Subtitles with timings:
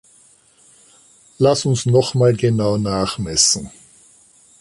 [1.37, 3.69] Lass uns noch mal genau nachmessen.